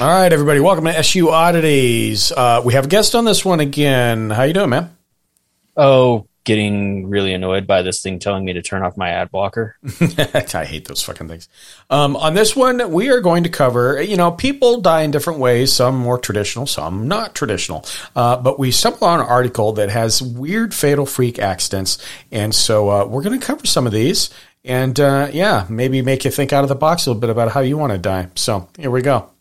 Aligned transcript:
All 0.00 0.06
right, 0.06 0.32
everybody, 0.32 0.60
welcome 0.60 0.84
to 0.84 0.96
SU 0.96 1.28
Oddities. 1.28 2.30
Uh, 2.30 2.62
we 2.64 2.74
have 2.74 2.84
a 2.84 2.88
guest 2.88 3.16
on 3.16 3.24
this 3.24 3.44
one 3.44 3.58
again. 3.58 4.30
How 4.30 4.44
you 4.44 4.52
doing, 4.52 4.70
man? 4.70 4.96
Oh, 5.76 6.28
getting 6.44 7.08
really 7.08 7.34
annoyed 7.34 7.66
by 7.66 7.82
this 7.82 8.00
thing 8.00 8.20
telling 8.20 8.44
me 8.44 8.52
to 8.52 8.62
turn 8.62 8.84
off 8.84 8.96
my 8.96 9.08
ad 9.08 9.32
blocker. 9.32 9.76
I 10.54 10.64
hate 10.64 10.86
those 10.86 11.02
fucking 11.02 11.26
things. 11.26 11.48
Um, 11.90 12.14
on 12.14 12.34
this 12.34 12.54
one, 12.54 12.92
we 12.92 13.10
are 13.10 13.20
going 13.20 13.42
to 13.42 13.48
cover, 13.48 14.00
you 14.00 14.16
know, 14.16 14.30
people 14.30 14.80
die 14.80 15.02
in 15.02 15.10
different 15.10 15.40
ways, 15.40 15.72
some 15.72 15.96
more 15.98 16.16
traditional, 16.16 16.66
some 16.66 17.08
not 17.08 17.34
traditional. 17.34 17.84
Uh, 18.14 18.36
but 18.36 18.56
we 18.56 18.70
stumbled 18.70 19.02
on 19.02 19.18
an 19.18 19.26
article 19.26 19.72
that 19.72 19.90
has 19.90 20.22
weird 20.22 20.72
fatal 20.72 21.06
freak 21.06 21.40
accidents. 21.40 21.98
And 22.30 22.54
so 22.54 22.88
uh, 22.88 23.04
we're 23.04 23.22
going 23.22 23.40
to 23.40 23.44
cover 23.44 23.66
some 23.66 23.84
of 23.84 23.92
these 23.92 24.30
and, 24.62 25.00
uh, 25.00 25.28
yeah, 25.32 25.66
maybe 25.68 26.02
make 26.02 26.24
you 26.24 26.30
think 26.30 26.52
out 26.52 26.62
of 26.62 26.68
the 26.68 26.76
box 26.76 27.04
a 27.06 27.10
little 27.10 27.20
bit 27.20 27.30
about 27.30 27.50
how 27.50 27.62
you 27.62 27.76
want 27.76 27.90
to 27.90 27.98
die. 27.98 28.28
So 28.36 28.68
here 28.78 28.92
we 28.92 29.02
go. 29.02 29.32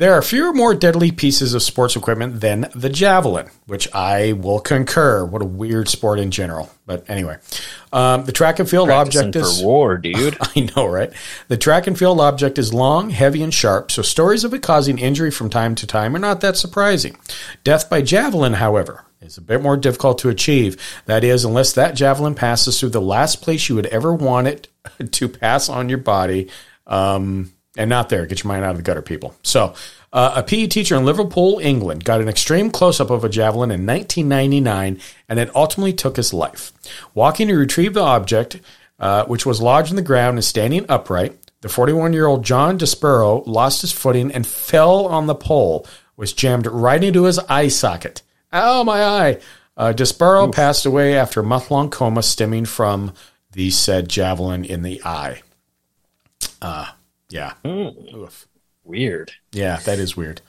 There 0.00 0.14
are 0.14 0.22
fewer 0.22 0.54
more 0.54 0.72
deadly 0.72 1.12
pieces 1.12 1.52
of 1.52 1.62
sports 1.62 1.94
equipment 1.94 2.40
than 2.40 2.70
the 2.74 2.88
javelin, 2.88 3.50
which 3.66 3.86
I 3.92 4.32
will 4.32 4.58
concur. 4.58 5.26
What 5.26 5.42
a 5.42 5.44
weird 5.44 5.90
sport 5.90 6.18
in 6.18 6.30
general. 6.30 6.70
But 6.86 7.10
anyway, 7.10 7.36
um, 7.92 8.24
the 8.24 8.32
track 8.32 8.60
and 8.60 8.70
field 8.70 8.88
Practicing 8.88 9.26
object 9.28 9.36
is 9.36 9.60
for 9.60 9.66
war, 9.66 9.98
dude. 9.98 10.38
I 10.56 10.70
know, 10.74 10.86
right? 10.86 11.12
The 11.48 11.58
track 11.58 11.86
and 11.86 11.98
field 11.98 12.18
object 12.18 12.58
is 12.58 12.72
long, 12.72 13.10
heavy, 13.10 13.42
and 13.42 13.52
sharp, 13.52 13.90
so 13.90 14.00
stories 14.00 14.42
of 14.42 14.54
it 14.54 14.62
causing 14.62 14.98
injury 14.98 15.30
from 15.30 15.50
time 15.50 15.74
to 15.74 15.86
time 15.86 16.16
are 16.16 16.18
not 16.18 16.40
that 16.40 16.56
surprising. 16.56 17.18
Death 17.62 17.90
by 17.90 18.00
javelin, 18.00 18.54
however, 18.54 19.04
is 19.20 19.36
a 19.36 19.42
bit 19.42 19.60
more 19.60 19.76
difficult 19.76 20.16
to 20.20 20.30
achieve. 20.30 20.80
That 21.04 21.24
is, 21.24 21.44
unless 21.44 21.74
that 21.74 21.94
javelin 21.94 22.34
passes 22.36 22.80
through 22.80 22.88
the 22.88 23.02
last 23.02 23.42
place 23.42 23.68
you 23.68 23.74
would 23.74 23.84
ever 23.84 24.14
want 24.14 24.46
it 24.46 24.68
to 25.12 25.28
pass 25.28 25.68
on 25.68 25.90
your 25.90 25.98
body. 25.98 26.48
Um, 26.86 27.52
and 27.76 27.88
not 27.88 28.08
there. 28.08 28.26
Get 28.26 28.42
your 28.42 28.48
mind 28.48 28.64
out 28.64 28.72
of 28.72 28.76
the 28.76 28.82
gutter, 28.82 29.02
people. 29.02 29.34
So, 29.42 29.74
uh, 30.12 30.32
a 30.36 30.42
PE 30.42 30.66
teacher 30.66 30.96
in 30.96 31.04
Liverpool, 31.04 31.60
England, 31.60 32.04
got 32.04 32.20
an 32.20 32.28
extreme 32.28 32.70
close 32.70 33.00
up 33.00 33.10
of 33.10 33.24
a 33.24 33.28
javelin 33.28 33.70
in 33.70 33.86
1999, 33.86 35.00
and 35.28 35.38
it 35.38 35.54
ultimately 35.54 35.92
took 35.92 36.16
his 36.16 36.32
life. 36.32 36.72
Walking 37.14 37.48
to 37.48 37.54
retrieve 37.54 37.94
the 37.94 38.02
object, 38.02 38.60
uh, 38.98 39.24
which 39.26 39.46
was 39.46 39.62
lodged 39.62 39.90
in 39.90 39.96
the 39.96 40.02
ground 40.02 40.36
and 40.36 40.44
standing 40.44 40.84
upright, 40.88 41.38
the 41.60 41.68
41 41.68 42.12
year 42.12 42.26
old 42.26 42.44
John 42.44 42.78
Despero 42.78 43.46
lost 43.46 43.82
his 43.82 43.92
footing 43.92 44.32
and 44.32 44.46
fell 44.46 45.06
on 45.06 45.26
the 45.26 45.34
pole, 45.34 45.86
was 46.16 46.32
jammed 46.32 46.66
right 46.66 47.02
into 47.02 47.24
his 47.24 47.38
eye 47.40 47.68
socket. 47.68 48.22
Ow, 48.52 48.82
my 48.82 49.04
eye! 49.04 49.38
Uh, 49.76 49.92
Despero 49.92 50.52
passed 50.52 50.84
away 50.84 51.16
after 51.16 51.40
a 51.40 51.44
month 51.44 51.70
long 51.70 51.88
coma 51.88 52.22
stemming 52.22 52.64
from 52.64 53.12
the 53.52 53.70
said 53.70 54.08
javelin 54.08 54.64
in 54.64 54.82
the 54.82 55.00
eye. 55.04 55.42
Uh, 56.60 56.86
yeah. 57.28 57.54
Oof. 57.66 58.46
Weird. 58.84 59.32
Yeah, 59.52 59.78
that 59.84 59.98
is 59.98 60.16
weird. 60.16 60.40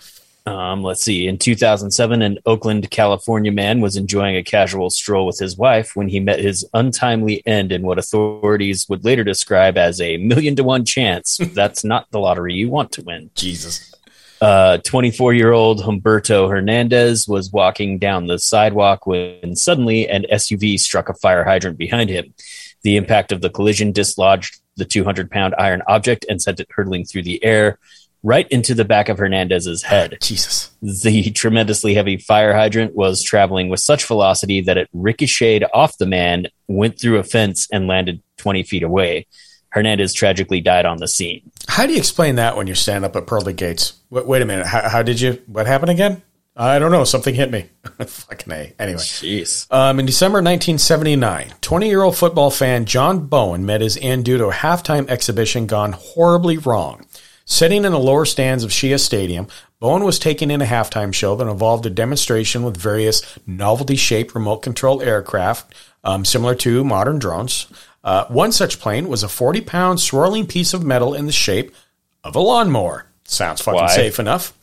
Um, 0.45 0.81
let's 0.81 1.03
see. 1.03 1.27
In 1.27 1.37
2007, 1.37 2.21
an 2.21 2.39
Oakland, 2.45 2.89
California 2.89 3.51
man 3.51 3.79
was 3.79 3.95
enjoying 3.95 4.35
a 4.35 4.43
casual 4.43 4.89
stroll 4.89 5.27
with 5.27 5.37
his 5.37 5.55
wife 5.55 5.95
when 5.95 6.07
he 6.07 6.19
met 6.19 6.39
his 6.39 6.65
untimely 6.73 7.45
end 7.45 7.71
in 7.71 7.83
what 7.83 7.99
authorities 7.99 8.89
would 8.89 9.05
later 9.05 9.23
describe 9.23 9.77
as 9.77 10.01
a 10.01 10.17
million 10.17 10.55
to 10.55 10.63
one 10.63 10.83
chance. 10.83 11.37
That's 11.53 11.83
not 11.83 12.09
the 12.09 12.19
lottery 12.19 12.55
you 12.55 12.69
want 12.69 12.91
to 12.93 13.03
win. 13.03 13.29
Jesus. 13.35 13.93
24 14.41 15.33
year 15.33 15.51
old 15.51 15.81
Humberto 15.81 16.49
Hernandez 16.49 17.27
was 17.27 17.51
walking 17.51 17.99
down 17.99 18.25
the 18.25 18.39
sidewalk 18.39 19.05
when 19.05 19.55
suddenly 19.55 20.09
an 20.09 20.25
SUV 20.31 20.79
struck 20.79 21.09
a 21.09 21.13
fire 21.13 21.43
hydrant 21.43 21.77
behind 21.77 22.09
him. 22.09 22.33
The 22.81 22.97
impact 22.97 23.31
of 23.31 23.41
the 23.41 23.51
collision 23.51 23.91
dislodged 23.91 24.59
the 24.77 24.85
200 24.85 25.29
pound 25.29 25.53
iron 25.59 25.83
object 25.87 26.25
and 26.27 26.41
sent 26.41 26.59
it 26.59 26.69
hurtling 26.71 27.05
through 27.05 27.23
the 27.23 27.43
air 27.43 27.77
right 28.23 28.47
into 28.49 28.73
the 28.73 28.85
back 28.85 29.09
of 29.09 29.17
Hernandez's 29.17 29.83
head. 29.83 30.17
Jesus. 30.21 30.71
The 30.81 31.31
tremendously 31.31 31.93
heavy 31.93 32.17
fire 32.17 32.53
hydrant 32.53 32.95
was 32.95 33.23
traveling 33.23 33.69
with 33.69 33.79
such 33.79 34.05
velocity 34.05 34.61
that 34.61 34.77
it 34.77 34.89
ricocheted 34.93 35.67
off 35.73 35.97
the 35.97 36.05
man, 36.05 36.47
went 36.67 36.99
through 36.99 37.17
a 37.17 37.23
fence, 37.23 37.67
and 37.71 37.87
landed 37.87 38.21
20 38.37 38.63
feet 38.63 38.83
away. 38.83 39.27
Hernandez 39.69 40.13
tragically 40.13 40.59
died 40.59 40.85
on 40.85 40.97
the 40.97 41.07
scene. 41.07 41.49
How 41.67 41.85
do 41.85 41.93
you 41.93 41.97
explain 41.97 42.35
that 42.35 42.57
when 42.57 42.67
you 42.67 42.75
stand 42.75 43.05
up 43.05 43.15
at 43.15 43.25
Pearly 43.25 43.53
Gates? 43.53 43.93
Wait, 44.09 44.25
wait 44.25 44.41
a 44.41 44.45
minute. 44.45 44.67
How, 44.67 44.89
how, 44.89 45.03
did 45.03 45.21
you? 45.21 45.41
What 45.47 45.65
happened 45.65 45.91
again? 45.91 46.21
I 46.55 46.79
don't 46.79 46.91
know. 46.91 47.05
Something 47.05 47.33
hit 47.33 47.49
me. 47.49 47.69
Fucking 48.05 48.51
A. 48.51 48.73
Anyway. 48.77 48.99
Jeez. 48.99 49.71
Um, 49.71 49.99
in 50.01 50.05
December 50.05 50.37
1979, 50.37 51.53
20 51.61 51.87
year 51.87 52.03
old 52.03 52.17
football 52.17 52.51
fan 52.51 52.83
John 52.83 53.27
Bowen 53.27 53.65
met 53.65 53.79
his 53.79 53.97
end 54.01 54.25
due 54.25 54.37
to 54.37 54.47
a 54.47 54.53
halftime 54.53 55.07
exhibition 55.07 55.65
gone 55.65 55.93
horribly 55.93 56.57
wrong. 56.57 57.05
Sitting 57.51 57.83
in 57.83 57.91
the 57.91 57.99
lower 57.99 58.23
stands 58.23 58.63
of 58.63 58.71
Shea 58.71 58.97
Stadium, 58.97 59.45
Bowen 59.81 60.05
was 60.05 60.19
taking 60.19 60.49
in 60.49 60.61
a 60.61 60.65
halftime 60.65 61.13
show 61.13 61.35
that 61.35 61.49
involved 61.49 61.85
a 61.85 61.89
demonstration 61.89 62.63
with 62.63 62.77
various 62.77 63.37
novelty 63.45 63.97
shaped 63.97 64.33
remote 64.33 64.59
control 64.59 65.01
aircraft, 65.01 65.75
um, 66.05 66.23
similar 66.23 66.55
to 66.55 66.85
modern 66.85 67.19
drones. 67.19 67.67
Uh, 68.05 68.23
one 68.27 68.53
such 68.53 68.79
plane 68.79 69.09
was 69.09 69.21
a 69.21 69.27
40 69.27 69.59
pound 69.59 69.99
swirling 69.99 70.47
piece 70.47 70.73
of 70.73 70.85
metal 70.85 71.13
in 71.13 71.25
the 71.25 71.33
shape 71.33 71.75
of 72.23 72.37
a 72.37 72.39
lawnmower. 72.39 73.05
Sounds 73.25 73.59
fucking 73.59 73.81
Why? 73.81 73.95
safe 73.95 74.17
enough. 74.17 74.53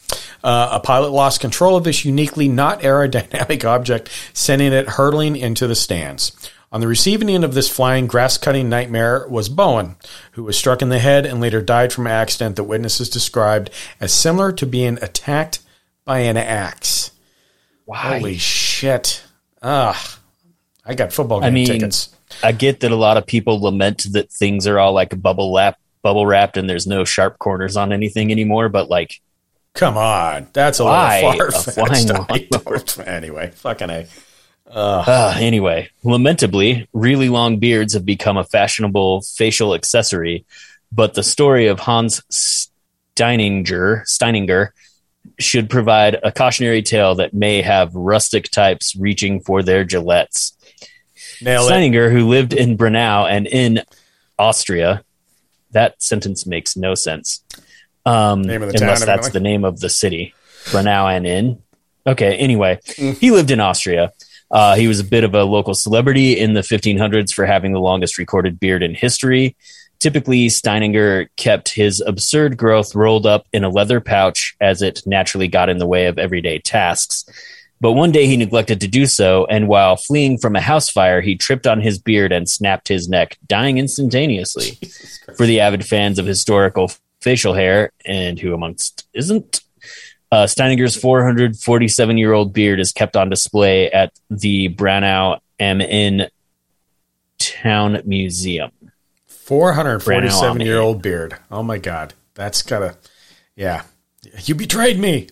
Uh, 0.42 0.70
a 0.72 0.80
pilot 0.80 1.10
lost 1.10 1.42
control 1.42 1.76
of 1.76 1.84
this 1.84 2.06
uniquely 2.06 2.48
not 2.48 2.80
aerodynamic 2.80 3.64
object, 3.68 4.08
sending 4.32 4.72
it 4.72 4.88
hurtling 4.88 5.36
into 5.36 5.66
the 5.66 5.74
stands. 5.74 6.32
On 6.70 6.80
the 6.82 6.86
receiving 6.86 7.30
end 7.30 7.44
of 7.44 7.54
this 7.54 7.68
flying, 7.68 8.06
grass 8.06 8.36
cutting 8.36 8.68
nightmare 8.68 9.26
was 9.28 9.48
Bowen, 9.48 9.96
who 10.32 10.44
was 10.44 10.58
struck 10.58 10.82
in 10.82 10.90
the 10.90 10.98
head 10.98 11.24
and 11.24 11.40
later 11.40 11.62
died 11.62 11.92
from 11.92 12.06
an 12.06 12.12
accident 12.12 12.56
that 12.56 12.64
witnesses 12.64 13.08
described 13.08 13.70
as 14.00 14.12
similar 14.12 14.52
to 14.52 14.66
being 14.66 14.98
attacked 15.00 15.60
by 16.04 16.20
an 16.20 16.36
axe. 16.36 17.12
Why? 17.86 18.18
Holy 18.18 18.36
shit. 18.36 19.22
Ugh. 19.62 19.96
I 20.84 20.94
got 20.94 21.12
football 21.12 21.40
game 21.40 21.46
I 21.46 21.50
mean, 21.50 21.66
tickets. 21.66 22.14
I 22.42 22.52
get 22.52 22.80
that 22.80 22.92
a 22.92 22.96
lot 22.96 23.16
of 23.16 23.26
people 23.26 23.60
lament 23.60 24.06
that 24.12 24.30
things 24.30 24.66
are 24.66 24.78
all 24.78 24.92
like 24.92 25.20
bubble 25.20 25.54
wrap, 25.54 25.78
bubble 26.02 26.26
wrapped, 26.26 26.58
and 26.58 26.68
there's 26.68 26.86
no 26.86 27.04
sharp 27.04 27.38
corners 27.38 27.78
on 27.78 27.92
anything 27.92 28.30
anymore. 28.30 28.68
But 28.68 28.90
like, 28.90 29.20
Come 29.74 29.96
on. 29.96 30.48
That's 30.52 30.80
a 30.80 30.84
Why 30.84 31.22
little 31.22 31.50
far 31.50 32.74
fetched. 32.74 32.98
anyway, 33.06 33.52
fucking 33.54 33.90
A. 33.90 34.06
uh, 34.70 35.36
anyway, 35.38 35.90
lamentably, 36.02 36.88
really 36.92 37.28
long 37.28 37.58
beards 37.58 37.94
have 37.94 38.04
become 38.04 38.36
a 38.36 38.44
fashionable 38.44 39.22
facial 39.22 39.74
accessory. 39.74 40.44
But 40.92 41.14
the 41.14 41.22
story 41.22 41.66
of 41.66 41.80
Hans 41.80 42.22
Steininger, 43.16 44.04
Steininger 44.06 44.68
should 45.38 45.68
provide 45.68 46.18
a 46.22 46.32
cautionary 46.32 46.82
tale 46.82 47.14
that 47.16 47.34
may 47.34 47.62
have 47.62 47.94
rustic 47.94 48.50
types 48.50 48.96
reaching 48.96 49.40
for 49.40 49.62
their 49.62 49.84
gillettes. 49.84 50.52
Nail 51.42 51.66
it. 51.66 51.70
Steininger, 51.70 52.10
who 52.10 52.28
lived 52.28 52.52
in 52.52 52.76
Brunau 52.76 53.30
and 53.30 53.46
in 53.46 53.82
Austria, 54.38 55.02
that 55.72 56.02
sentence 56.02 56.46
makes 56.46 56.76
no 56.76 56.94
sense. 56.94 57.42
Um, 58.06 58.44
the 58.44 58.58
town, 58.58 58.72
unless 58.74 59.04
that's 59.04 59.28
the 59.30 59.40
name 59.40 59.64
of 59.64 59.80
the 59.80 59.90
city, 59.90 60.34
Brunau 60.66 61.14
and 61.14 61.26
in. 61.26 61.62
Okay, 62.06 62.36
anyway, 62.36 62.80
Mm. 62.96 63.18
he 63.18 63.30
lived 63.30 63.50
in 63.50 63.60
Austria. 63.60 64.12
Uh, 64.50 64.76
he 64.76 64.88
was 64.88 65.00
a 65.00 65.04
bit 65.04 65.24
of 65.24 65.34
a 65.34 65.44
local 65.44 65.74
celebrity 65.74 66.38
in 66.38 66.54
the 66.54 66.60
1500s 66.60 67.32
for 67.32 67.44
having 67.44 67.72
the 67.72 67.80
longest 67.80 68.18
recorded 68.18 68.58
beard 68.58 68.82
in 68.82 68.94
history. 68.94 69.56
Typically, 69.98 70.46
Steininger 70.46 71.28
kept 71.36 71.70
his 71.70 72.00
absurd 72.00 72.56
growth 72.56 72.94
rolled 72.94 73.26
up 73.26 73.46
in 73.52 73.64
a 73.64 73.68
leather 73.68 74.00
pouch 74.00 74.56
as 74.60 74.80
it 74.80 75.02
naturally 75.04 75.48
got 75.48 75.68
in 75.68 75.78
the 75.78 75.86
way 75.86 76.06
of 76.06 76.18
everyday 76.18 76.58
tasks. 76.58 77.24
But 77.80 77.92
one 77.92 78.10
day 78.10 78.26
he 78.26 78.36
neglected 78.36 78.80
to 78.80 78.88
do 78.88 79.06
so, 79.06 79.44
and 79.46 79.68
while 79.68 79.96
fleeing 79.96 80.38
from 80.38 80.56
a 80.56 80.60
house 80.60 80.88
fire, 80.90 81.20
he 81.20 81.36
tripped 81.36 81.66
on 81.66 81.80
his 81.80 81.98
beard 81.98 82.32
and 82.32 82.48
snapped 82.48 82.88
his 82.88 83.08
neck, 83.08 83.38
dying 83.46 83.78
instantaneously. 83.78 84.78
For 85.36 85.46
the 85.46 85.60
avid 85.60 85.84
fans 85.84 86.18
of 86.18 86.26
historical 86.26 86.90
facial 87.20 87.54
hair, 87.54 87.92
and 88.04 88.38
who 88.38 88.54
amongst 88.54 89.06
isn't, 89.12 89.60
uh, 90.30 90.44
Steininger's 90.44 90.96
447 90.96 92.18
year 92.18 92.32
old 92.32 92.52
beard 92.52 92.80
is 92.80 92.92
kept 92.92 93.16
on 93.16 93.28
display 93.28 93.90
at 93.90 94.12
the 94.30 94.68
Branau 94.68 95.40
Inn 95.58 96.28
Town 97.38 98.02
Museum. 98.04 98.70
447 99.26 100.60
year 100.60 100.78
old 100.78 101.02
beard. 101.02 101.38
Oh 101.50 101.62
my 101.62 101.78
God. 101.78 102.14
That's 102.34 102.62
gotta, 102.62 102.96
yeah. 103.56 103.82
You 104.44 104.54
betrayed 104.54 104.98
me. 104.98 105.28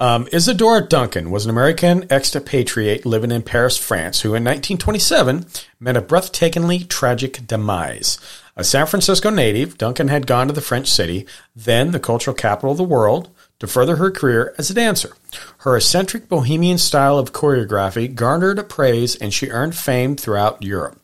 Um, 0.00 0.28
Isadora 0.32 0.82
Duncan 0.82 1.32
was 1.32 1.44
an 1.44 1.50
American 1.50 2.06
expatriate 2.08 3.04
living 3.04 3.32
in 3.32 3.42
Paris, 3.42 3.76
France, 3.76 4.20
who 4.20 4.28
in 4.28 4.44
1927 4.44 5.46
met 5.80 5.96
a 5.96 6.02
breathtakingly 6.02 6.88
tragic 6.88 7.44
demise. 7.48 8.16
A 8.56 8.62
San 8.62 8.86
Francisco 8.86 9.28
native, 9.30 9.76
Duncan 9.76 10.06
had 10.06 10.28
gone 10.28 10.46
to 10.46 10.52
the 10.52 10.60
French 10.60 10.88
city, 10.88 11.26
then 11.56 11.90
the 11.90 11.98
cultural 11.98 12.34
capital 12.34 12.70
of 12.70 12.76
the 12.76 12.84
world, 12.84 13.30
to 13.58 13.66
further 13.66 13.96
her 13.96 14.10
career 14.10 14.54
as 14.58 14.70
a 14.70 14.74
dancer. 14.74 15.16
Her 15.58 15.76
eccentric 15.76 16.28
bohemian 16.28 16.78
style 16.78 17.18
of 17.18 17.32
choreography 17.32 18.14
garnered 18.14 18.68
praise 18.68 19.16
and 19.16 19.32
she 19.32 19.50
earned 19.50 19.74
fame 19.74 20.16
throughout 20.16 20.62
Europe. 20.62 21.00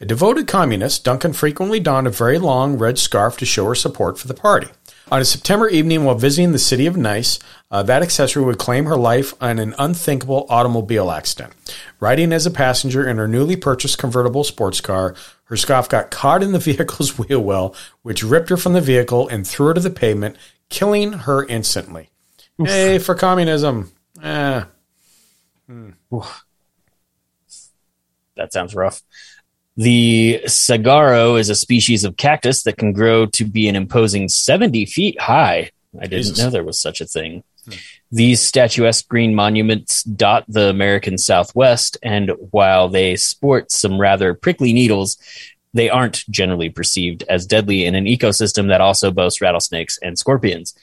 A 0.00 0.06
devoted 0.06 0.46
communist, 0.46 1.04
Duncan 1.04 1.34
frequently 1.34 1.78
donned 1.78 2.06
a 2.06 2.10
very 2.10 2.38
long 2.38 2.78
red 2.78 2.98
scarf 2.98 3.36
to 3.36 3.44
show 3.44 3.66
her 3.66 3.74
support 3.74 4.18
for 4.18 4.28
the 4.28 4.34
party. 4.34 4.68
On 5.12 5.20
a 5.20 5.24
September 5.24 5.68
evening 5.68 6.04
while 6.04 6.14
visiting 6.14 6.52
the 6.52 6.58
city 6.58 6.86
of 6.86 6.96
Nice, 6.96 7.40
uh, 7.70 7.82
that 7.82 8.00
accessory 8.00 8.44
would 8.44 8.58
claim 8.58 8.86
her 8.86 8.96
life 8.96 9.34
in 9.42 9.58
an 9.58 9.74
unthinkable 9.76 10.46
automobile 10.48 11.10
accident. 11.10 11.52
Riding 11.98 12.32
as 12.32 12.46
a 12.46 12.50
passenger 12.50 13.06
in 13.06 13.18
her 13.18 13.26
newly 13.26 13.56
purchased 13.56 13.98
convertible 13.98 14.44
sports 14.44 14.80
car, 14.80 15.16
her 15.44 15.56
scarf 15.56 15.88
got 15.88 16.12
caught 16.12 16.44
in 16.44 16.52
the 16.52 16.58
vehicle's 16.60 17.18
wheel 17.18 17.40
well, 17.40 17.74
which 18.02 18.22
ripped 18.22 18.50
her 18.50 18.56
from 18.56 18.72
the 18.72 18.80
vehicle 18.80 19.26
and 19.26 19.44
threw 19.44 19.66
her 19.66 19.74
to 19.74 19.80
the 19.80 19.90
pavement, 19.90 20.36
killing 20.70 21.12
her 21.12 21.44
instantly. 21.44 22.10
Oof. 22.60 22.68
Hey, 22.68 22.98
for 22.98 23.14
communism. 23.14 23.92
Eh. 24.22 24.64
Hmm. 25.66 25.90
That 28.36 28.52
sounds 28.52 28.74
rough. 28.74 29.02
The 29.76 30.42
saguaro 30.46 31.36
is 31.36 31.48
a 31.48 31.54
species 31.54 32.04
of 32.04 32.16
cactus 32.16 32.62
that 32.64 32.76
can 32.76 32.92
grow 32.92 33.26
to 33.26 33.44
be 33.44 33.68
an 33.68 33.76
imposing 33.76 34.28
70 34.28 34.86
feet 34.86 35.20
high. 35.20 35.70
I 35.98 36.02
didn't 36.02 36.24
Jesus. 36.24 36.38
know 36.38 36.50
there 36.50 36.64
was 36.64 36.78
such 36.78 37.00
a 37.00 37.06
thing. 37.06 37.44
Hmm. 37.64 37.72
These 38.12 38.40
statuesque 38.40 39.08
green 39.08 39.34
monuments 39.34 40.02
dot 40.02 40.44
the 40.48 40.68
American 40.68 41.18
Southwest, 41.18 41.96
and 42.02 42.32
while 42.50 42.88
they 42.88 43.16
sport 43.16 43.70
some 43.70 44.00
rather 44.00 44.34
prickly 44.34 44.72
needles, 44.72 45.18
they 45.72 45.88
aren't 45.88 46.24
generally 46.28 46.68
perceived 46.68 47.22
as 47.28 47.46
deadly 47.46 47.84
in 47.84 47.94
an 47.94 48.06
ecosystem 48.06 48.68
that 48.68 48.80
also 48.80 49.10
boasts 49.10 49.40
rattlesnakes 49.40 49.98
and 50.02 50.18
scorpions. 50.18 50.74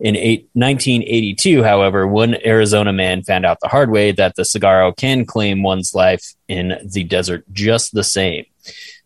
In 0.00 0.16
eight, 0.16 0.48
1982, 0.52 1.62
however, 1.62 2.06
one 2.06 2.36
Arizona 2.44 2.92
man 2.92 3.22
found 3.22 3.46
out 3.46 3.58
the 3.60 3.68
hard 3.68 3.90
way 3.90 4.12
that 4.12 4.36
the 4.36 4.44
saguaro 4.44 4.92
can 4.92 5.24
claim 5.24 5.62
one's 5.62 5.94
life 5.94 6.34
in 6.48 6.78
the 6.84 7.04
desert 7.04 7.44
just 7.52 7.94
the 7.94 8.04
same. 8.04 8.44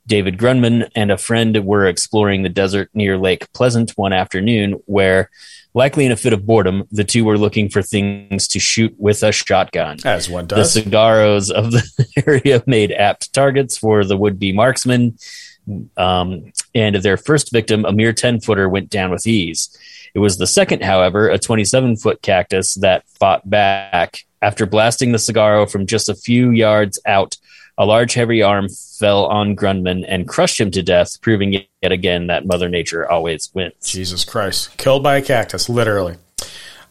David 0.09 0.39
Grundman 0.39 0.91
and 0.97 1.11
a 1.11 1.19
friend 1.19 1.65
were 1.65 1.87
exploring 1.87 2.43
the 2.43 2.49
desert 2.49 2.89
near 2.95 3.19
Lake 3.19 3.53
Pleasant 3.53 3.93
one 3.97 4.15
afternoon, 4.15 4.73
where, 4.87 5.31
likely 5.75 6.07
in 6.07 6.13
a 6.13 6.17
fit 6.17 6.33
of 6.33 6.47
boredom, 6.47 6.89
the 6.91 7.05
two 7.05 7.27
were 7.27 7.37
looking 7.37 7.69
for 7.69 7.83
things 7.83 8.49
to 8.49 8.59
shoot 8.59 8.95
with 8.99 9.23
a 9.23 9.31
shotgun. 9.31 9.99
As 10.05 10.31
one 10.31 10.47
does. 10.47 10.73
The 10.73 10.81
saguaros 10.81 11.51
of 11.51 11.73
the 11.73 12.07
area 12.27 12.63
made 12.67 12.91
apt 12.91 13.33
targets 13.35 13.77
for 13.77 14.03
the 14.03 14.17
would 14.17 14.39
be 14.39 14.51
marksman. 14.51 15.19
Um, 15.99 16.53
and 16.75 16.97
their 16.97 17.19
first 17.19 17.53
victim, 17.53 17.85
a 17.85 17.93
mere 17.93 18.15
10 18.15 18.41
footer, 18.41 18.67
went 18.67 18.89
down 18.89 19.11
with 19.11 19.27
ease. 19.27 19.77
It 20.15 20.21
was 20.21 20.39
the 20.39 20.47
second, 20.47 20.83
however, 20.83 21.29
a 21.29 21.39
27 21.39 21.99
foot 21.99 22.23
cactus 22.23 22.75
that 22.77 23.05
fought 23.21 23.49
back. 23.49 24.25
After 24.41 24.67
blasting 24.67 25.13
the 25.13 25.19
saguaro 25.19 25.67
from 25.67 25.85
just 25.85 26.09
a 26.09 26.15
few 26.15 26.51
yards 26.51 26.99
out, 27.05 27.37
a 27.79 27.87
large, 27.87 28.13
heavy 28.15 28.43
arm 28.43 28.69
fell 28.69 29.27
on 29.27 29.57
Grundman 29.57 30.05
and 30.07 30.29
crushed 30.29 30.61
him 30.61 30.71
to 30.73 30.83
death, 30.83 31.21
proving 31.23 31.53
yet 31.53 31.93
again 31.93 32.27
that 32.27 32.45
Mother 32.45 32.69
Nature 32.69 33.09
always 33.09 33.51
wins. 33.55 33.73
Jesus 33.83 34.25
Christ. 34.25 34.77
Killed 34.77 35.03
by 35.03 35.17
a 35.17 35.23
cactus, 35.23 35.69
literally. 35.69 36.17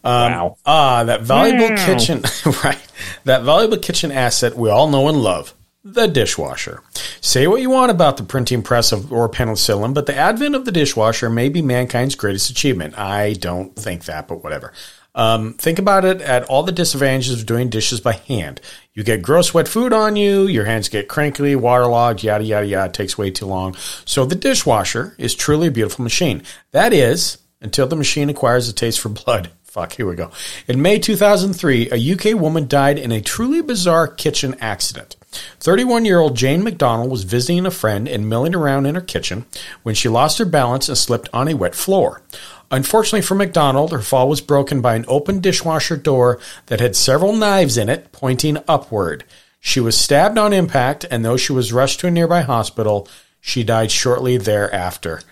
Um, 0.02 0.32
wow. 0.32 0.56
Ah, 0.64 1.04
that 1.04 1.22
valuable 1.22 1.68
wow. 1.68 1.86
kitchen, 1.86 2.22
right? 2.64 2.82
That 3.24 3.42
valuable 3.42 3.76
kitchen 3.76 4.10
asset 4.10 4.56
we 4.56 4.70
all 4.70 4.88
know 4.88 5.08
and 5.08 5.18
love 5.18 5.54
the 5.84 6.06
dishwasher. 6.06 6.82
Say 7.20 7.46
what 7.46 7.60
you 7.60 7.70
want 7.70 7.90
about 7.90 8.16
the 8.16 8.22
printing 8.22 8.62
press 8.62 8.92
of, 8.92 9.12
or 9.12 9.28
penicillin, 9.28 9.94
but 9.94 10.06
the 10.06 10.16
advent 10.16 10.54
of 10.54 10.64
the 10.64 10.72
dishwasher 10.72 11.30
may 11.30 11.48
be 11.48 11.62
mankind's 11.62 12.14
greatest 12.14 12.50
achievement. 12.50 12.98
I 12.98 13.34
don't 13.34 13.74
think 13.74 14.04
that, 14.04 14.28
but 14.28 14.42
whatever. 14.42 14.72
Um, 15.14 15.54
think 15.54 15.78
about 15.78 16.04
it 16.04 16.20
at 16.20 16.44
all 16.44 16.62
the 16.62 16.72
disadvantages 16.72 17.40
of 17.40 17.46
doing 17.46 17.68
dishes 17.70 18.00
by 18.00 18.12
hand. 18.12 18.60
You 18.94 19.02
get 19.02 19.22
gross 19.22 19.52
wet 19.52 19.68
food 19.68 19.92
on 19.92 20.16
you, 20.16 20.46
your 20.46 20.64
hands 20.64 20.88
get 20.88 21.08
crinkly, 21.08 21.56
waterlogged, 21.56 22.22
yada, 22.22 22.44
yada, 22.44 22.66
yada. 22.66 22.90
It 22.90 22.94
takes 22.94 23.18
way 23.18 23.30
too 23.30 23.46
long. 23.46 23.74
So 24.04 24.24
the 24.24 24.34
dishwasher 24.34 25.14
is 25.18 25.34
truly 25.34 25.68
a 25.68 25.72
beautiful 25.72 26.02
machine. 26.02 26.42
That 26.70 26.92
is, 26.92 27.38
until 27.60 27.86
the 27.86 27.96
machine 27.96 28.30
acquires 28.30 28.68
a 28.68 28.72
taste 28.72 29.00
for 29.00 29.08
blood. 29.08 29.50
Fuck, 29.64 29.92
here 29.92 30.06
we 30.08 30.16
go. 30.16 30.30
In 30.66 30.80
May 30.80 30.98
2003, 30.98 31.90
a 31.90 32.14
UK 32.14 32.40
woman 32.40 32.66
died 32.66 32.98
in 32.98 33.12
a 33.12 33.20
truly 33.20 33.60
bizarre 33.60 34.08
kitchen 34.08 34.56
accident. 34.60 35.16
31 35.30 36.04
year 36.04 36.18
old 36.18 36.36
Jane 36.36 36.62
McDonald 36.62 37.10
was 37.10 37.24
visiting 37.24 37.66
a 37.66 37.70
friend 37.70 38.08
and 38.08 38.28
milling 38.28 38.54
around 38.54 38.86
in 38.86 38.94
her 38.94 39.00
kitchen 39.00 39.46
when 39.82 39.94
she 39.94 40.08
lost 40.08 40.38
her 40.38 40.44
balance 40.44 40.88
and 40.88 40.96
slipped 40.96 41.28
on 41.32 41.48
a 41.48 41.54
wet 41.54 41.74
floor. 41.74 42.22
Unfortunately 42.70 43.22
for 43.22 43.34
McDonald, 43.34 43.92
her 43.92 44.00
fall 44.00 44.28
was 44.28 44.40
broken 44.40 44.80
by 44.80 44.94
an 44.94 45.04
open 45.08 45.40
dishwasher 45.40 45.96
door 45.96 46.38
that 46.66 46.80
had 46.80 46.96
several 46.96 47.34
knives 47.34 47.78
in 47.78 47.88
it 47.88 48.12
pointing 48.12 48.58
upward. 48.68 49.24
She 49.60 49.80
was 49.80 49.98
stabbed 49.98 50.38
on 50.38 50.52
impact, 50.52 51.04
and 51.10 51.24
though 51.24 51.36
she 51.36 51.52
was 51.52 51.72
rushed 51.72 52.00
to 52.00 52.06
a 52.06 52.10
nearby 52.10 52.42
hospital, 52.42 53.08
she 53.40 53.64
died 53.64 53.90
shortly 53.90 54.36
thereafter. 54.36 55.22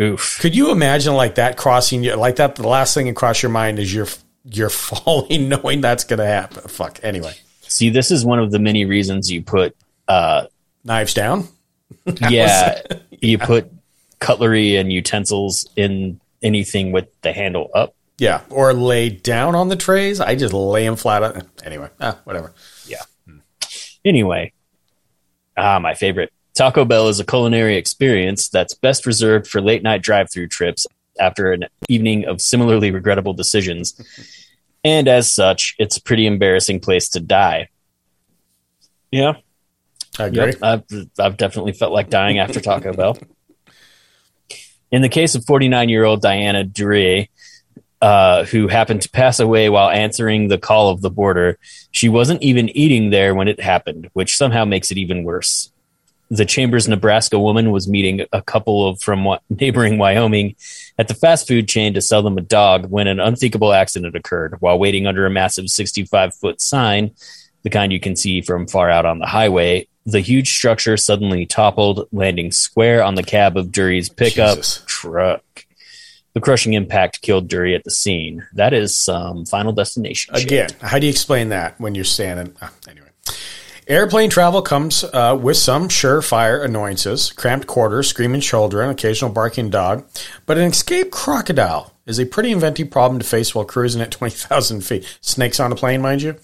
Oof. 0.00 0.38
Could 0.40 0.54
you 0.54 0.70
imagine 0.70 1.14
like 1.14 1.36
that 1.36 1.56
crossing 1.56 2.04
you 2.04 2.14
like 2.16 2.36
that? 2.36 2.56
The 2.56 2.68
last 2.68 2.94
thing 2.94 3.08
across 3.08 3.42
your 3.42 3.50
mind 3.50 3.78
is 3.78 3.92
you're 3.92 4.08
you're 4.44 4.70
falling, 4.70 5.48
knowing 5.48 5.80
that's 5.80 6.04
going 6.04 6.18
to 6.18 6.26
happen. 6.26 6.68
Fuck. 6.68 7.00
Anyway. 7.02 7.34
See, 7.68 7.90
this 7.90 8.10
is 8.10 8.24
one 8.24 8.38
of 8.38 8.50
the 8.50 8.58
many 8.58 8.84
reasons 8.84 9.30
you 9.30 9.42
put 9.42 9.76
uh, 10.08 10.46
knives 10.84 11.14
down. 11.14 11.48
yeah, 12.28 12.80
you 13.10 13.38
put 13.38 13.70
cutlery 14.18 14.76
and 14.76 14.92
utensils 14.92 15.68
in 15.76 16.20
anything 16.42 16.92
with 16.92 17.08
the 17.22 17.32
handle 17.32 17.70
up. 17.74 17.94
Yeah, 18.18 18.40
or 18.48 18.72
lay 18.72 19.10
down 19.10 19.54
on 19.54 19.68
the 19.68 19.76
trays. 19.76 20.20
I 20.20 20.36
just 20.36 20.54
lay 20.54 20.84
them 20.84 20.96
flat. 20.96 21.46
Anyway, 21.64 21.90
ah, 22.00 22.18
whatever. 22.24 22.52
Yeah. 22.86 23.02
Hmm. 23.26 23.38
Anyway, 24.04 24.52
ah, 25.56 25.78
my 25.78 25.94
favorite. 25.94 26.32
Taco 26.54 26.86
Bell 26.86 27.08
is 27.08 27.20
a 27.20 27.24
culinary 27.24 27.76
experience 27.76 28.48
that's 28.48 28.72
best 28.72 29.04
reserved 29.04 29.46
for 29.46 29.60
late 29.60 29.82
night 29.82 30.02
drive 30.02 30.30
through 30.30 30.48
trips 30.48 30.86
after 31.20 31.52
an 31.52 31.64
evening 31.88 32.24
of 32.24 32.40
similarly 32.40 32.90
regrettable 32.90 33.34
decisions. 33.34 34.00
And 34.86 35.08
as 35.08 35.32
such, 35.32 35.74
it's 35.80 35.96
a 35.96 36.02
pretty 36.02 36.28
embarrassing 36.28 36.78
place 36.78 37.08
to 37.10 37.20
die. 37.20 37.68
Yeah. 39.10 39.34
I 40.16 40.26
agree. 40.26 40.44
Yep, 40.44 40.56
I've, 40.62 40.84
I've 41.18 41.36
definitely 41.36 41.72
felt 41.72 41.92
like 41.92 42.08
dying 42.08 42.38
after 42.38 42.60
Taco 42.60 42.92
Bell. 42.92 43.18
In 44.92 45.02
the 45.02 45.08
case 45.08 45.34
of 45.34 45.44
49 45.44 45.88
year 45.88 46.04
old 46.04 46.22
Diana 46.22 46.62
Duryea, 46.62 47.26
uh, 48.00 48.44
who 48.44 48.68
happened 48.68 49.02
to 49.02 49.10
pass 49.10 49.40
away 49.40 49.68
while 49.68 49.90
answering 49.90 50.46
the 50.46 50.58
call 50.58 50.90
of 50.90 51.00
the 51.00 51.10
border, 51.10 51.58
she 51.90 52.08
wasn't 52.08 52.40
even 52.40 52.68
eating 52.68 53.10
there 53.10 53.34
when 53.34 53.48
it 53.48 53.60
happened, 53.60 54.08
which 54.12 54.36
somehow 54.36 54.64
makes 54.64 54.92
it 54.92 54.98
even 54.98 55.24
worse. 55.24 55.72
The 56.30 56.44
Chambers, 56.44 56.88
Nebraska 56.88 57.38
woman 57.38 57.70
was 57.70 57.88
meeting 57.88 58.26
a 58.32 58.42
couple 58.42 58.88
of 58.88 59.00
from 59.00 59.26
neighboring 59.50 59.98
Wyoming 59.98 60.56
at 60.98 61.08
the 61.08 61.14
fast 61.14 61.46
food 61.46 61.68
chain 61.68 61.94
to 61.94 62.00
sell 62.00 62.22
them 62.22 62.38
a 62.38 62.42
dog 62.42 62.90
when 62.90 63.06
an 63.06 63.20
unthinkable 63.20 63.72
accident 63.72 64.16
occurred. 64.16 64.56
While 64.60 64.78
waiting 64.78 65.06
under 65.06 65.26
a 65.26 65.30
massive 65.30 65.68
65 65.68 66.34
foot 66.34 66.60
sign, 66.60 67.12
the 67.62 67.70
kind 67.70 67.92
you 67.92 68.00
can 68.00 68.16
see 68.16 68.40
from 68.42 68.66
far 68.66 68.90
out 68.90 69.06
on 69.06 69.18
the 69.18 69.26
highway, 69.26 69.88
the 70.04 70.20
huge 70.20 70.54
structure 70.54 70.96
suddenly 70.96 71.46
toppled, 71.46 72.08
landing 72.12 72.52
square 72.52 73.02
on 73.02 73.16
the 73.16 73.24
cab 73.24 73.56
of 73.56 73.72
Dury's 73.72 74.08
pickup 74.08 74.58
Jesus. 74.58 74.84
truck. 74.86 75.42
The 76.36 76.40
crushing 76.40 76.74
impact 76.74 77.22
killed 77.22 77.48
Dury 77.48 77.74
at 77.74 77.84
the 77.84 77.90
scene. 77.90 78.46
That 78.52 78.74
is 78.74 78.94
some 78.94 79.38
um, 79.38 79.46
Final 79.46 79.72
Destination. 79.72 80.34
Again, 80.34 80.68
shit. 80.68 80.82
how 80.82 80.98
do 80.98 81.06
you 81.06 81.10
explain 81.10 81.48
that 81.48 81.80
when 81.80 81.94
you're 81.94 82.04
standing? 82.04 82.54
Uh, 82.60 82.68
anyway. 82.86 83.05
Airplane 83.88 84.30
travel 84.30 84.62
comes 84.62 85.04
uh, 85.04 85.38
with 85.40 85.56
some 85.56 85.88
surefire 85.88 86.64
annoyances, 86.64 87.30
cramped 87.30 87.68
quarters, 87.68 88.08
screaming 88.08 88.40
children, 88.40 88.90
occasional 88.90 89.30
barking 89.30 89.70
dog, 89.70 90.04
but 90.44 90.58
an 90.58 90.64
escaped 90.64 91.12
crocodile 91.12 91.92
is 92.04 92.18
a 92.18 92.26
pretty 92.26 92.50
inventive 92.50 92.90
problem 92.90 93.20
to 93.20 93.24
face 93.24 93.54
while 93.54 93.64
cruising 93.64 94.02
at 94.02 94.10
20,000 94.10 94.80
feet. 94.80 95.18
Snakes 95.20 95.60
on 95.60 95.70
a 95.70 95.76
plane, 95.76 96.02
mind 96.02 96.20
you. 96.20 96.34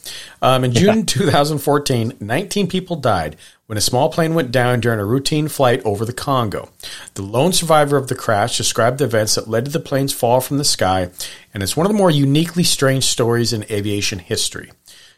Um, 0.41 0.63
in 0.63 0.71
June 0.71 1.05
2014, 1.05 2.19
19 2.21 2.69
people 2.69 2.95
died 2.95 3.35
when 3.67 3.77
a 3.77 3.81
small 3.81 4.09
plane 4.09 4.35
went 4.35 4.53
down 4.53 4.79
during 4.79 5.01
a 5.01 5.05
routine 5.05 5.49
flight 5.49 5.83
over 5.85 6.05
the 6.05 6.13
Congo. 6.13 6.69
The 7.15 7.23
lone 7.23 7.53
survivor 7.53 7.97
of 7.97 8.07
the 8.07 8.15
crash 8.15 8.57
described 8.57 8.99
the 8.99 9.07
events 9.07 9.35
that 9.35 9.49
led 9.49 9.65
to 9.65 9.73
the 9.73 9.81
plane's 9.81 10.13
fall 10.13 10.41
from 10.41 10.59
the 10.59 10.65
sky, 10.65 11.11
and 11.53 11.61
it's 11.61 11.77
one 11.77 11.87
of 11.87 11.91
the 11.91 11.99
more 11.99 12.11
uniquely 12.11 12.63
strange 12.63 13.07
stories 13.07 13.53
in 13.53 13.65
aviation 13.69 14.21
history. 14.21 14.71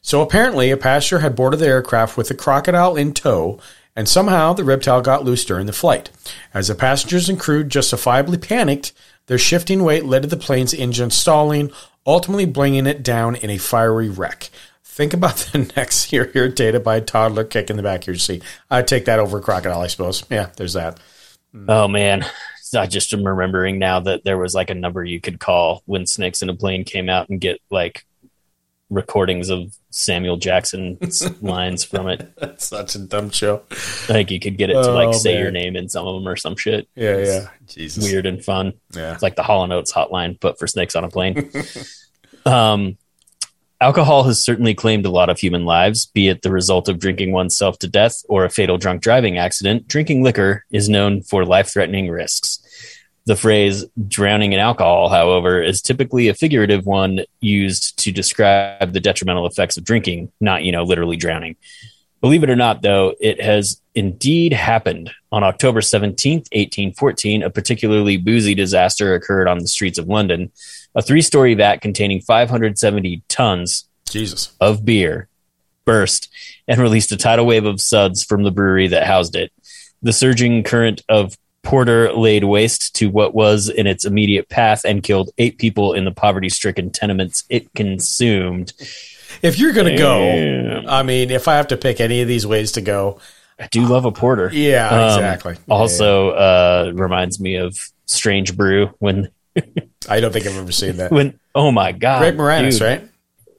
So 0.04 0.20
apparently, 0.20 0.70
a 0.70 0.76
passenger 0.76 1.20
had 1.20 1.34
boarded 1.34 1.60
the 1.60 1.66
aircraft 1.66 2.18
with 2.18 2.30
a 2.30 2.34
crocodile 2.34 2.94
in 2.94 3.14
tow, 3.14 3.58
and 3.96 4.06
somehow 4.06 4.52
the 4.52 4.62
reptile 4.62 5.00
got 5.00 5.24
loose 5.24 5.46
during 5.46 5.64
the 5.64 5.72
flight. 5.72 6.10
As 6.52 6.68
the 6.68 6.74
passengers 6.74 7.30
and 7.30 7.40
crew 7.40 7.64
justifiably 7.64 8.36
panicked, 8.36 8.92
their 9.28 9.38
shifting 9.38 9.82
weight 9.82 10.04
led 10.04 10.20
to 10.20 10.28
the 10.28 10.36
plane's 10.36 10.74
engine 10.74 11.08
stalling, 11.08 11.70
ultimately 12.06 12.44
bringing 12.44 12.86
it 12.86 13.02
down 13.02 13.34
in 13.34 13.48
a 13.48 13.56
fiery 13.56 14.10
wreck. 14.10 14.50
Think 14.84 15.14
about 15.14 15.36
the 15.52 15.72
next 15.74 16.12
year 16.12 16.30
irritated 16.34 16.84
by 16.84 16.96
a 16.96 17.00
toddler 17.00 17.44
kicking 17.44 17.76
the 17.76 17.82
back 17.82 18.02
of 18.02 18.08
your 18.08 18.16
seat. 18.16 18.44
I'd 18.70 18.86
take 18.86 19.06
that 19.06 19.20
over 19.20 19.38
a 19.38 19.40
crocodile, 19.42 19.80
I 19.80 19.86
suppose. 19.86 20.22
Yeah, 20.28 20.50
there's 20.58 20.74
that. 20.74 21.00
Hmm. 21.52 21.70
Oh 21.70 21.88
man. 21.88 22.26
I 22.76 22.86
just 22.86 23.14
am 23.14 23.26
remembering 23.26 23.78
now 23.78 24.00
that 24.00 24.24
there 24.24 24.36
was 24.36 24.54
like 24.54 24.68
a 24.68 24.74
number 24.74 25.02
you 25.02 25.20
could 25.20 25.40
call 25.40 25.82
when 25.86 26.06
snakes 26.06 26.42
in 26.42 26.50
a 26.50 26.54
plane 26.54 26.84
came 26.84 27.08
out 27.08 27.28
and 27.30 27.40
get 27.40 27.60
like 27.70 28.04
recordings 28.94 29.50
of 29.50 29.76
Samuel 29.90 30.36
Jackson's 30.36 31.22
lines 31.42 31.84
from 31.84 32.08
it. 32.08 32.34
That's 32.36 32.66
such 32.66 32.94
a 32.94 32.98
dumb 32.98 33.30
show. 33.30 33.62
I 33.70 33.74
think 33.74 34.30
you 34.30 34.40
could 34.40 34.56
get 34.56 34.70
it 34.70 34.74
to 34.74 34.90
like 34.92 35.08
Oh, 35.08 35.12
say 35.12 35.34
man. 35.34 35.42
your 35.42 35.50
name 35.50 35.76
in 35.76 35.88
some 35.88 36.06
of 36.06 36.14
them 36.14 36.26
or 36.28 36.36
some 36.36 36.56
shit. 36.56 36.88
Yeah, 36.94 37.18
yeah. 37.18 37.48
Jesus. 37.66 38.04
Weird 38.04 38.26
and 38.26 38.44
fun. 38.44 38.74
Yeah. 38.94 39.12
It's 39.12 39.22
like 39.22 39.36
the 39.36 39.42
Hall 39.42 39.64
and 39.64 39.72
Oates 39.72 39.92
hotline, 39.92 40.38
but 40.40 40.58
for 40.58 40.66
snakes 40.66 40.96
on 40.96 41.04
a 41.04 41.08
plane. 41.08 41.50
um, 42.46 42.96
alcohol 43.80 44.24
has 44.24 44.42
certainly 44.42 44.74
claimed 44.74 45.06
a 45.06 45.10
lot 45.10 45.28
of 45.28 45.38
human 45.38 45.64
lives, 45.64 46.06
be 46.06 46.28
it 46.28 46.42
the 46.42 46.50
result 46.50 46.88
of 46.88 46.98
drinking 46.98 47.32
oneself 47.32 47.78
to 47.80 47.88
death 47.88 48.22
or 48.28 48.44
a 48.44 48.50
fatal 48.50 48.78
drunk 48.78 49.02
driving 49.02 49.38
accident. 49.38 49.86
Drinking 49.88 50.22
liquor 50.22 50.64
is 50.70 50.88
known 50.88 51.22
for 51.22 51.44
life 51.44 51.72
threatening 51.72 52.08
risks. 52.08 52.60
The 53.26 53.36
phrase 53.36 53.86
drowning 54.06 54.52
in 54.52 54.60
alcohol, 54.60 55.08
however, 55.08 55.62
is 55.62 55.80
typically 55.80 56.28
a 56.28 56.34
figurative 56.34 56.84
one 56.84 57.20
used 57.40 57.98
to 58.00 58.12
describe 58.12 58.92
the 58.92 59.00
detrimental 59.00 59.46
effects 59.46 59.76
of 59.76 59.84
drinking, 59.84 60.30
not, 60.40 60.62
you 60.62 60.72
know, 60.72 60.84
literally 60.84 61.16
drowning. 61.16 61.56
Believe 62.20 62.42
it 62.42 62.50
or 62.50 62.56
not, 62.56 62.82
though, 62.82 63.14
it 63.20 63.40
has 63.40 63.80
indeed 63.94 64.52
happened. 64.52 65.10
On 65.32 65.42
October 65.42 65.80
17th, 65.80 66.48
1814, 66.52 67.42
a 67.42 67.50
particularly 67.50 68.16
boozy 68.16 68.54
disaster 68.54 69.14
occurred 69.14 69.48
on 69.48 69.58
the 69.58 69.68
streets 69.68 69.98
of 69.98 70.08
London. 70.08 70.50
A 70.94 71.02
three 71.02 71.22
story 71.22 71.54
vat 71.54 71.78
containing 71.78 72.20
570 72.20 73.22
tons 73.28 73.88
Jesus. 74.08 74.54
of 74.60 74.84
beer 74.84 75.28
burst 75.84 76.30
and 76.66 76.80
released 76.80 77.12
a 77.12 77.16
tidal 77.16 77.46
wave 77.46 77.66
of 77.66 77.80
suds 77.80 78.24
from 78.24 78.42
the 78.42 78.50
brewery 78.50 78.88
that 78.88 79.06
housed 79.06 79.36
it. 79.36 79.52
The 80.02 80.12
surging 80.12 80.62
current 80.62 81.02
of 81.08 81.36
porter 81.64 82.12
laid 82.12 82.44
waste 82.44 82.94
to 82.96 83.06
what 83.08 83.34
was 83.34 83.68
in 83.68 83.86
its 83.86 84.04
immediate 84.04 84.48
path 84.48 84.84
and 84.84 85.02
killed 85.02 85.30
eight 85.38 85.58
people 85.58 85.92
in 85.94 86.04
the 86.04 86.12
poverty 86.12 86.48
stricken 86.48 86.90
tenements 86.90 87.44
it 87.48 87.72
consumed. 87.74 88.72
If 89.42 89.58
you're 89.58 89.72
going 89.72 89.88
to 89.92 89.96
go, 89.96 90.82
I 90.88 91.02
mean, 91.02 91.30
if 91.30 91.48
I 91.48 91.56
have 91.56 91.68
to 91.68 91.76
pick 91.76 92.00
any 92.00 92.22
of 92.22 92.28
these 92.28 92.46
ways 92.46 92.72
to 92.72 92.80
go, 92.80 93.18
I 93.58 93.66
do 93.68 93.86
love 93.86 94.04
a 94.04 94.12
porter. 94.12 94.50
yeah, 94.52 94.88
Um, 94.88 95.18
exactly. 95.18 95.56
Also, 95.68 96.30
uh, 96.30 96.92
reminds 96.94 97.40
me 97.40 97.56
of 97.56 97.76
Strange 98.06 98.56
Brew 98.56 98.94
when 98.98 99.30
I 100.08 100.20
don't 100.20 100.32
think 100.32 100.46
I've 100.46 100.56
ever 100.56 100.72
seen 100.72 100.98
that. 100.98 101.10
when 101.12 101.38
oh 101.54 101.70
my 101.70 101.92
god, 101.92 102.20
Greg 102.20 102.36
Moranis, 102.36 102.72
dude, 102.72 102.82
right? 102.82 103.08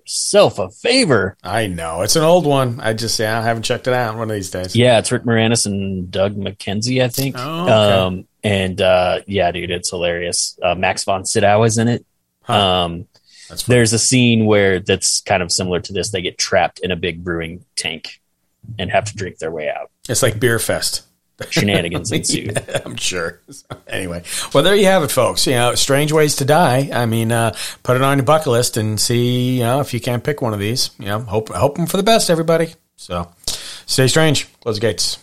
Self 0.06 0.60
a 0.60 0.70
favor. 0.70 1.36
I 1.44 1.68
know. 1.68 2.02
It's 2.02 2.16
an 2.16 2.24
old 2.24 2.46
one. 2.46 2.80
I 2.80 2.94
just, 2.94 3.20
yeah, 3.20 3.40
I 3.40 3.42
haven't 3.42 3.64
checked 3.64 3.88
it 3.88 3.94
out 3.94 4.16
one 4.16 4.30
of 4.30 4.36
these 4.36 4.52
days. 4.52 4.76
Yeah, 4.76 5.00
it's 5.00 5.12
Rick 5.12 5.24
Moranis 5.24 5.66
and 5.66 6.12
Doug 6.12 6.36
McKenzie, 6.36 7.04
I 7.04 7.08
think. 7.08 7.36
Oh, 7.38 7.64
okay. 7.64 7.72
Um, 7.72 8.28
and 8.44 8.80
uh, 8.80 9.22
yeah, 9.26 9.52
dude, 9.52 9.72
it's 9.72 9.90
hilarious. 9.90 10.60
Uh, 10.62 10.76
Max 10.76 11.04
von 11.04 11.26
Sydow 11.26 11.64
is 11.64 11.80
in 11.80 11.88
it. 11.88 12.06
Huh. 12.44 12.54
Um, 12.54 13.08
there's 13.68 13.94
a 13.94 14.00
scene 14.00 14.46
where 14.46 14.80
that's 14.80 15.22
kind 15.22 15.42
of 15.42 15.52
similar 15.52 15.80
to 15.80 15.94
this. 15.94 16.12
They 16.12 16.22
get 16.22 16.38
trapped 16.38 16.80
in 16.80 16.92
a 16.92 16.96
big 16.96 17.24
brewing 17.24 17.66
tank 17.76 18.22
and 18.78 18.92
have 18.92 19.06
to 19.06 19.16
drink 19.16 19.40
their 19.40 19.52
way 19.52 19.70
out. 19.70 19.90
It's 20.08 20.22
like 20.22 20.40
Beer 20.40 20.60
Fest. 20.60 21.04
Shenanigans 21.50 22.12
ensue. 22.12 22.50
I'm 22.86 22.96
sure. 22.96 23.42
Anyway, 23.88 24.24
well, 24.54 24.64
there 24.64 24.76
you 24.76 24.86
have 24.86 25.04
it, 25.04 25.12
folks. 25.12 25.46
You 25.48 25.54
know, 25.54 25.76
strange 25.76 26.12
ways 26.12 26.38
to 26.38 26.46
die. 26.46 26.90
I 26.94 27.06
mean, 27.06 27.32
uh, 27.32 27.56
put 27.84 27.96
it 27.96 28.02
on 28.02 28.18
your 28.18 28.26
bucket 28.26 28.48
list 28.48 28.78
and 28.78 29.00
see, 29.00 29.58
you 29.58 29.64
know, 29.64 29.80
if 29.82 29.94
you 29.94 30.00
can't 30.00 30.24
pick 30.24 30.42
one 30.42 30.54
of 30.54 30.60
these. 30.60 30.92
You 31.00 31.08
know, 31.08 31.20
hope 31.20 31.50
hoping 31.50 31.88
for 31.88 31.98
the 31.98 32.04
best, 32.04 32.30
everybody. 32.30 32.74
So, 32.96 33.30
stay 33.86 34.08
strange. 34.08 34.48
Close 34.62 34.76
the 34.76 34.82
gates. 34.82 35.18